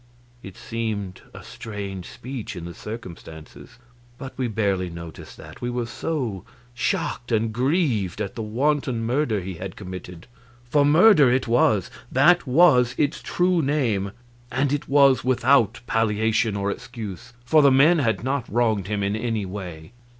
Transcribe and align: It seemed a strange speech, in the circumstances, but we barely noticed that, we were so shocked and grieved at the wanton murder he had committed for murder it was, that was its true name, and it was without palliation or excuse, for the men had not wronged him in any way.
It 0.41 0.57
seemed 0.57 1.21
a 1.31 1.43
strange 1.43 2.07
speech, 2.09 2.55
in 2.55 2.65
the 2.65 2.73
circumstances, 2.73 3.77
but 4.17 4.33
we 4.35 4.47
barely 4.47 4.89
noticed 4.89 5.37
that, 5.37 5.61
we 5.61 5.69
were 5.69 5.85
so 5.85 6.43
shocked 6.73 7.31
and 7.31 7.53
grieved 7.53 8.19
at 8.19 8.33
the 8.33 8.41
wanton 8.41 9.03
murder 9.03 9.41
he 9.41 9.53
had 9.61 9.75
committed 9.75 10.25
for 10.63 10.83
murder 10.83 11.29
it 11.31 11.47
was, 11.47 11.91
that 12.11 12.47
was 12.47 12.95
its 12.97 13.21
true 13.21 13.61
name, 13.61 14.11
and 14.51 14.73
it 14.73 14.89
was 14.89 15.23
without 15.23 15.81
palliation 15.85 16.55
or 16.57 16.71
excuse, 16.71 17.33
for 17.45 17.61
the 17.61 17.69
men 17.69 17.99
had 17.99 18.23
not 18.23 18.49
wronged 18.51 18.87
him 18.87 19.03
in 19.03 19.15
any 19.15 19.45
way. 19.45 19.91